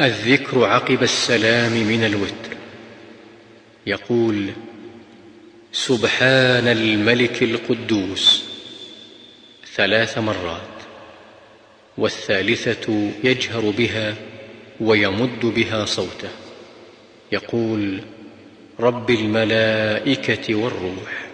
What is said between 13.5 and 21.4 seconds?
بها ويمد بها صوته. يقول رب الملائكة والروح.